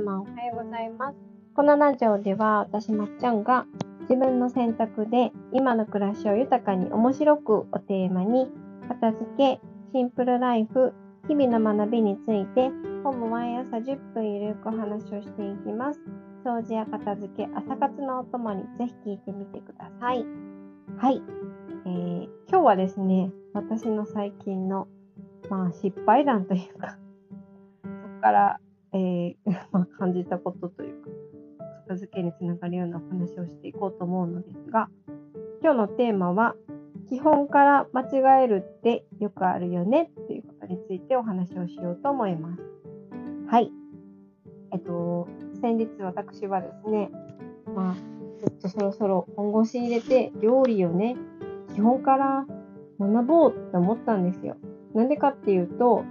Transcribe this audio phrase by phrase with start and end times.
[0.00, 1.18] 様おはようございます。
[1.54, 3.66] このラジオでは私まっちゃんが
[4.08, 8.50] 自分の選択で今の暮らしを豊かに面白くをテーマに
[8.88, 9.60] 片付け、
[9.92, 10.94] シンプルライフ、
[11.28, 12.70] 日々の学びについて
[13.04, 16.00] ほぼ毎朝10分ゆるくお話をしていきます。
[16.44, 20.24] 掃除や片付け、朝活のお供にぜひ聞いてみてください。
[20.96, 21.22] はい。
[21.84, 24.88] えー、今日はですね、私の最近の、
[25.50, 26.96] まあ、失敗談というか、
[27.82, 28.60] そこから、
[28.92, 29.36] えー、
[29.98, 31.10] 感じたことというか、
[31.88, 34.88] 片付けにつながるようなお話をしていこうと思うのですが、
[35.62, 36.54] 今日のテーマは、
[37.08, 42.62] 基本から間違えるってよくあるよねっていうことについてお話をしようと思います。
[43.48, 43.72] はい。
[44.72, 45.26] えっと、
[45.60, 47.10] 先日私はですね、
[47.74, 47.94] まあ、
[48.40, 51.16] ちょっとそろそろ本腰入れて料理をね、
[51.74, 52.46] 基本から
[53.00, 54.56] 学ぼうって思ったんですよ。
[54.94, 56.04] なんでかっていうと、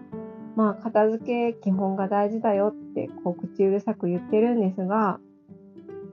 [0.60, 5.22] まあ、片付け基本が大事だよってこう口うるさく言ってるんですが、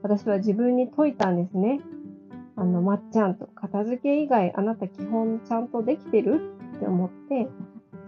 [0.01, 1.81] 私は自分に説いたんですね。
[2.55, 7.49] あの、まっちゃんと、片付け以外あなた基本ちゃんとできてるって思って、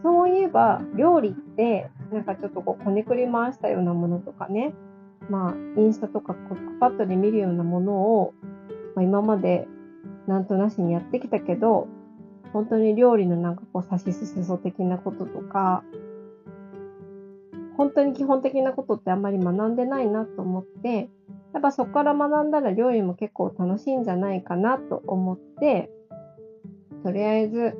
[0.01, 4.73] そういえば料理って、なんかちょっとこうこねくり回したようなものとかね、
[5.29, 7.91] まあ、インスタとかクックパッドで見るようなもの
[8.21, 8.33] を、
[8.95, 9.67] まあ、今まで
[10.25, 11.89] なんとなしにやってきたけど、
[12.53, 15.83] 本当に料理のなんかこう、さしすせそ的なこととか、
[17.79, 21.09] 本当に基本的なことってあんまり学んでないなと思って、
[21.53, 25.89] やっぱそこから学んだら料理も結構楽しいんじゃないかなと思って、
[27.05, 27.77] とりあえず、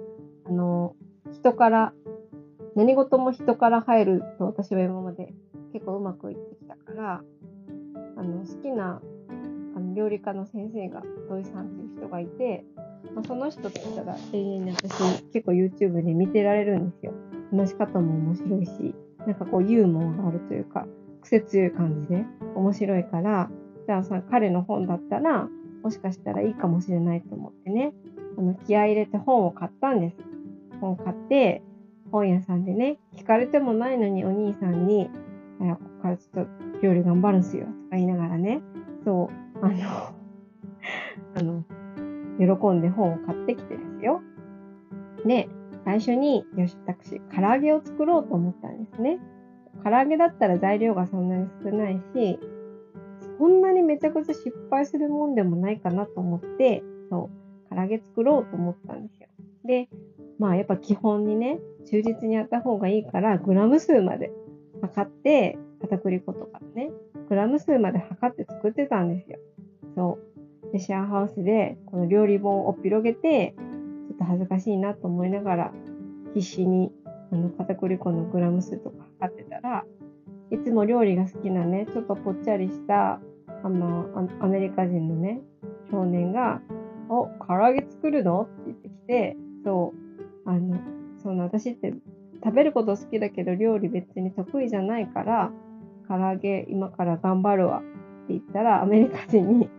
[0.47, 0.95] あの、
[1.33, 1.94] 人から、
[2.77, 5.33] 何事も人から入ると私は今まで
[5.73, 7.22] 結構うまくいってきたから、
[8.16, 9.02] あの、好きな
[9.75, 12.64] あの料理家の先生が土井さんっていう人がいて、
[13.14, 14.94] まあ、その人とったら永遠に私
[15.33, 17.11] 結構 YouTube で見てられるんですよ。
[17.52, 18.95] 話し方も面白いし、
[19.30, 20.88] なんかこうユーモアがあるというか、
[21.22, 23.52] 癖強い感じで面白いから、
[23.86, 25.48] じゃあさ、彼の本だったら、
[25.83, 27.93] もしかしたらいいかもしれないと思ってね、
[28.39, 30.17] あの気合入れて本を買ったんです。
[30.81, 31.61] 本買って、
[32.11, 35.11] 本屋さんでね、聞かれてもないのにお兄さんに、
[35.59, 38.61] ここからちょっと料理頑張るんすよとか言いながらね、
[39.05, 39.30] そ
[39.61, 39.75] う、あの、
[41.37, 41.64] あの、
[42.39, 44.21] 喜んで本を買ってきてですよ。
[45.23, 45.49] で、
[45.89, 49.17] 最初に、よし、私、唐揚げを作ろうと思ったんですね。
[49.83, 52.39] 唐揚げだったら材料がそんなに少ないし、
[53.39, 57.32] そんなにめちゃくちゃ失敗するもんでもないかなと思って、そ
[57.72, 59.30] う、唐揚げ作ろうと思ったんですよ。
[59.66, 59.89] で、
[60.38, 64.32] まあやっぱ基本にね、忠実にやった方がいいから、グラム数まで
[64.83, 66.92] 測って、片栗粉とかね、
[67.30, 69.39] グラム数まで測って作ってたんですよ。
[69.95, 70.20] そ
[70.70, 70.72] う。
[70.72, 73.55] で、シェアハウスで、この料理本を広げて、
[74.30, 75.73] 恥ずかしいなと思いながら、
[76.34, 76.92] 必死に、
[77.32, 79.84] あの、片栗粉のグラム数とか測ってたら、
[80.52, 83.20] いつも料理が好きなね、ちょっとぽっちゃりした、
[83.64, 84.06] あの、
[84.40, 85.42] アメリカ人のね、
[85.92, 86.62] 少年が、
[87.10, 88.44] お、唐揚げ作るの？
[88.44, 89.94] って言ってきて、そ
[90.46, 90.78] う、あの、
[91.23, 91.94] その私って
[92.44, 95.52] 食べること好きだけど料理別に得意じゃないから、
[96.08, 99.70] 唐揚げ今から頑張るわって言ったら、アメリカ人に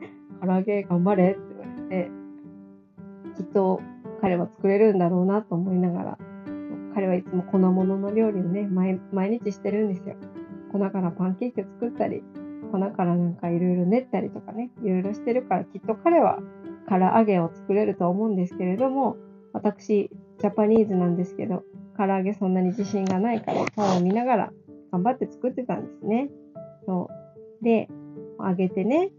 [0.43, 2.11] 唐揚げ頑張れって言われて、
[3.37, 3.81] きっと
[4.21, 6.19] 彼は作れるんだろうなと思いながら、
[6.95, 9.01] 彼はいつも粉物の料理をね、毎
[9.31, 10.17] 日してるんですよ。
[10.73, 12.23] 粉からパンケーキを作ったり、
[12.71, 16.39] 粉からなんかいろいろ練ったりとかね、いろいろしてるから、きっと彼は
[16.89, 19.17] 唐揚げを作れると思うんですけれども、
[19.53, 21.65] 私、ジャパニーズなんですけど、
[21.97, 24.53] 唐揚げそんなに自信がないから、本を見ながら
[24.93, 26.31] 頑張って作ってたんですね。
[26.87, 27.09] そ
[27.61, 27.65] う。
[27.65, 27.89] で、
[28.39, 29.11] 揚げてね、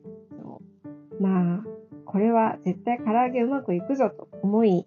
[1.19, 1.63] まあ、
[2.11, 4.85] これは絶対唐揚げうまくいくぞと思い、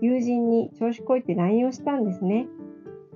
[0.00, 2.46] 友人に調子こいて LINE をしたんですね。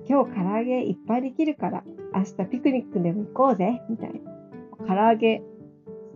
[0.05, 4.85] 今日唐揚げいっぱいできるから、明日ピクニックでも行こうぜ、みたいな。
[4.85, 5.41] 唐揚げ、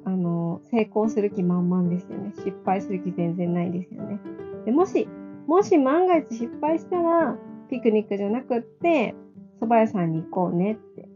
[0.04, 2.34] あの、成功する気満々ですよね。
[2.36, 4.20] 失敗する気全然ないですよね。
[4.66, 5.08] でもし、
[5.48, 7.38] もし万が一失敗したら、
[7.70, 9.16] ピクニックじゃなくって、
[9.62, 11.08] 蕎麦屋さんに行こうねって。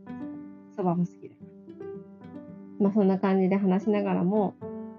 [0.78, 2.84] 蕎麦も好きだから。
[2.86, 4.56] まあそんな感じで話しながらも、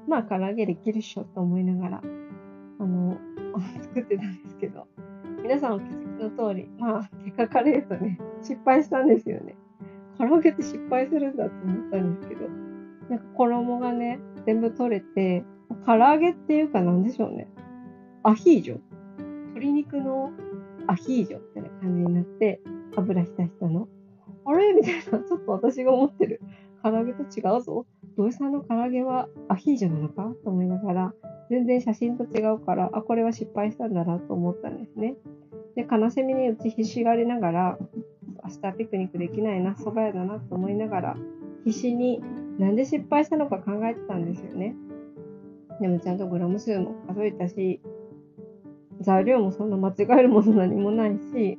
[0.06, 2.03] まあ唐揚げできるっしょと思いながら、
[2.79, 3.19] あの、
[3.82, 4.87] 作ってたんですけど、
[5.43, 9.56] 皆さんお気づきの通り、まあ結果から言うとね、失敗したんですよね。
[10.19, 12.49] 唐揚げって失敗するんだと思ったんですけど、
[13.11, 15.44] なんか衣がね、全部取れて、
[15.85, 17.49] 唐揚げっていうかなんでしょうね。
[18.23, 18.81] アヒージョ
[19.50, 20.32] 鶏肉の
[20.87, 22.61] アヒージョみたいな感じになって、
[22.97, 23.88] 油ひたひたの。
[24.44, 24.73] あれ？
[24.73, 26.41] みたいな、ちょっと私が思ってる
[26.82, 27.87] 唐揚げと違うぞ。
[28.17, 31.15] 土井さんの唐揚げはアヒージョなのかと思いながら、
[31.51, 35.15] 全然写真と違うから、あ、これは失敗したんだなと思ったんですね。
[35.75, 37.79] で、悲しみに打ちひしがれながら、
[38.45, 41.17] 明日ピクニックできないな、蕎麦屋だなと思いながら、
[41.65, 42.23] 必死に
[42.59, 44.75] なんで失敗したのか考えてたんですよね。
[45.81, 47.81] でもちゃんとグラム数も数えたし、
[49.01, 51.59] 材料もそんな間違えるもの何もないし、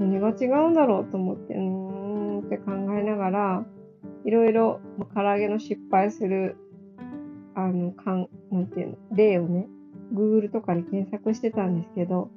[0.00, 3.66] 何が違うんだろうと思って、うーんって考えながら、
[4.24, 4.80] いろいろ
[5.14, 6.56] 唐揚げの失敗する、
[7.54, 9.68] あの、かん、なんていうの、例をね、
[10.12, 12.30] Google とかに検索してたんですけど、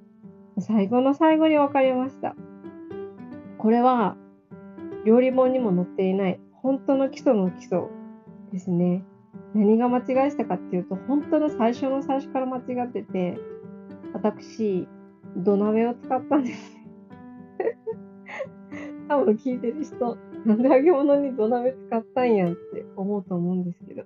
[0.60, 2.36] 最後の最後に分かりました。
[3.58, 4.18] これは、
[5.06, 7.82] 料理本にも載っていない、本当の基礎の基礎
[8.52, 9.04] ですね。
[9.54, 13.38] 何が間違いしたかっていうと、本当の最初の最初から間違ってて、
[14.14, 14.88] 私、
[15.38, 16.78] 土鍋を使ったんです。
[19.08, 24.04] 多分聞いてる人、なんで揚げ物に土鍋使ったんやんって思うと思うんですけど、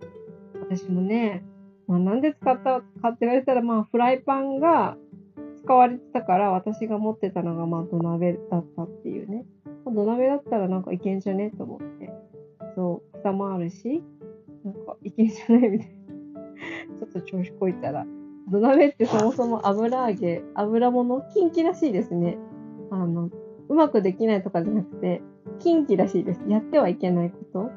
[0.59, 1.45] 私もね、
[1.87, 4.97] まあ、なんで使ったかって言われたら、まあ、フライパンが
[5.63, 9.45] 使われてたから、私が持ってたのが、まあ、土鍋だったっていうね。
[9.85, 12.11] 土鍋だったらなんかいけんじゃねと思って。
[12.75, 14.03] そう、蓋もあるし、
[14.63, 15.95] なんかいけんじゃないみたいな。
[16.99, 18.05] ちょっと調子こいたら。
[18.51, 22.37] 土鍋ってそもそも油揚げ、油物、キンキらしいですね。
[22.91, 23.29] あの、
[23.69, 25.21] うまくできないとかじゃなくて、
[25.59, 26.41] キンキらしいです。
[26.47, 27.71] やってはいけないこと。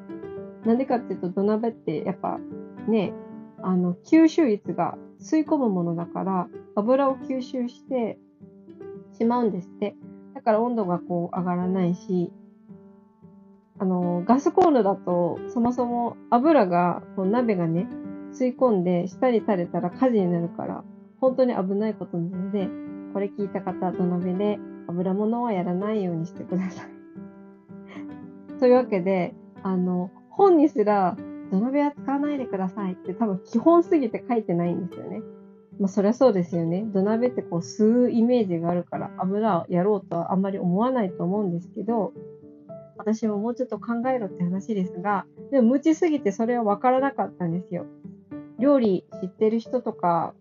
[0.68, 2.38] なんでかっていうと、土鍋ってやっぱ
[2.88, 3.12] ね、
[3.62, 8.18] あの、吸収率が吸い込むものだから、油を吸収して
[9.12, 9.96] しまうんですって。
[10.34, 12.32] だから温度がこう上がらないし、
[13.78, 17.88] あの、ガスコンロだと、そもそも油が、こう鍋がね、
[18.32, 20.84] 吸い込んで下に垂れたら火事になるから、
[21.20, 22.68] 本当に危ないことなので、
[23.12, 24.58] これ聞いた方、土鍋で
[24.88, 26.97] 油物はやらないようにしてください。
[28.58, 31.16] というわけで、あの、本にすら、
[31.50, 35.22] 土鍋は使わないでくださいって多分基本すぎて書いてないんですよね。
[35.78, 36.84] まあそりゃそうですよね。
[36.92, 42.12] 土鍋ってこう吸うイメージがあるから油をやろうとはあんまり思わないと思うんですけど、
[42.98, 47.86] 私ももうちょっと考えろって話ですが、でも無知すぎてそれは分からなかったんですよ。
[48.58, 50.34] 料理知ってる人とか、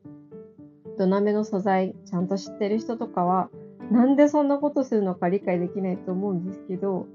[0.98, 3.50] 土鍋の素材ちゃんと知ってる人とかは、
[3.92, 7.06] なんでそんなことするのか理解できないと思うんですけど、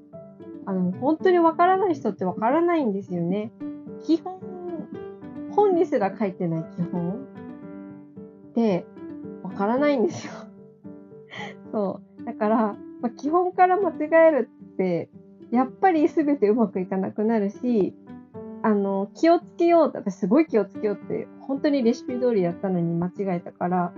[0.67, 3.51] あの、本当にわからない人ってわからないんですよね。
[4.05, 4.41] 基本、
[5.51, 7.27] 本にすら書いてない基本
[8.51, 8.87] って
[9.43, 10.33] わからないんですよ。
[11.73, 12.25] そう。
[12.25, 12.57] だから、
[13.01, 15.09] まあ、基本から間違えるって、
[15.51, 17.95] やっぱり全てうまくいかなくなるし、
[18.63, 23.93] あの、気をつけようって、私すごい気をつけようって、本当にレシピ通りやったのに間違えたから、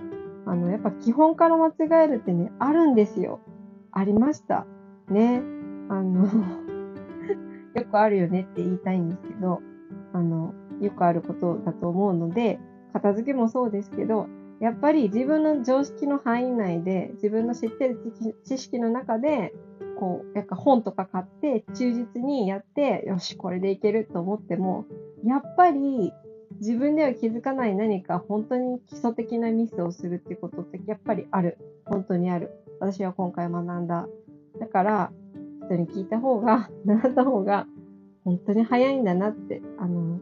[0.47, 3.41] あの、やっぱ基本から間違えるってね、あるんですよ。
[3.93, 4.67] ありました。
[5.09, 5.43] ね。
[5.89, 6.25] あの
[7.75, 9.61] よくあるよねって言いたいんですけど、
[10.13, 12.61] あの、よくあることだと思うので、
[12.93, 14.29] 片付けもそうですけど、
[14.61, 17.99] やっぱり自分の常識の範囲内で、自分の知ってる
[18.45, 19.53] 知識の中で、
[19.99, 24.87] こう、やっぱ本とか買って忠実にやって、よし、これでいけると思っても、
[25.25, 26.13] やっぱり
[26.61, 31.59] 自分では気づかない何か本当に基礎的なミスをするってことってやっぱりある。
[31.85, 32.51] 本当にある。
[32.81, 34.07] 私は今回学んだ。
[34.61, 35.13] だから、
[35.65, 37.67] 人に聞いた方が、 習った方が、
[38.25, 40.19] 本当に早いんだなって、あの、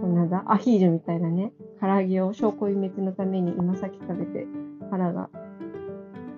[0.00, 4.46] なんだ、アヒージョみたいなね、唐揚げを証拠隠滅のために今さっき食べて、
[4.90, 5.30] 腹が、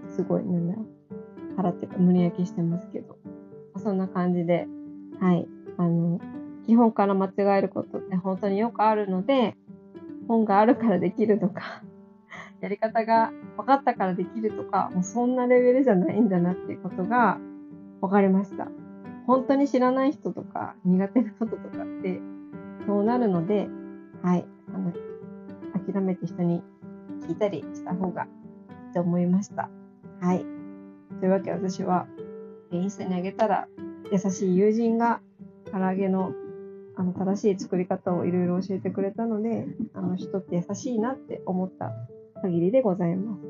[0.08, 0.74] すごい、なんだ、
[1.56, 3.16] 腹っていうか胸焼けしてますけど、
[3.76, 4.66] そんな感じで、
[5.20, 6.20] はい、あの、
[6.66, 9.56] 基本から間違えることって本当によくあるので、
[10.28, 11.82] 本があるからできるとか、
[12.60, 17.38] やり方が分かったからできるとか、もうそんなレベルじゃないんだなっていうことが
[18.06, 18.68] 分かりました。
[19.26, 22.20] 本当に知らない人とか苦手なこととかって
[22.86, 23.68] そうなるので、
[24.22, 24.44] はい、
[24.74, 24.92] あの、
[25.86, 26.62] 諦めて人に
[27.26, 28.26] 聞いたりした方がい
[28.90, 29.70] いと思いました。
[30.20, 30.44] はい。
[31.20, 32.06] というわけで私は、
[32.70, 33.68] インスタにあげたら、
[34.12, 35.20] 優しい友人が
[35.72, 36.32] 唐揚げの
[36.96, 41.92] あの正しい作り方をいろいろ教えてくれたので、あの人って優しいなって思った
[42.42, 43.42] 限りでございます。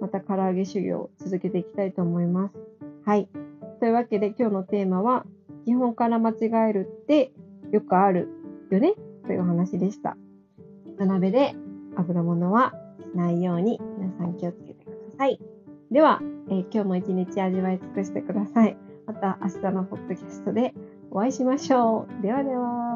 [0.00, 2.54] また唐揚げ修行を続けていきたいと思います。
[3.06, 3.28] はい。
[3.84, 5.26] というわけで今日のテーマは、
[5.66, 7.32] 基本から間違えるって
[7.70, 8.30] よくある
[8.70, 8.94] よね
[9.26, 10.16] というお話でした。
[10.98, 11.54] 土鍋で
[11.94, 12.72] 油物は
[13.12, 15.38] しないように皆さん気をつけてください。
[15.90, 18.74] では、えー、今日も一日味わい尽くしてください。
[19.06, 20.72] また明日のポッドキャストで
[21.10, 22.22] お会いしましょう。
[22.22, 22.93] ではでは。